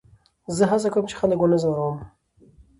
[0.57, 1.97] زه هڅه کوم، چي خلک و نه ځوروم.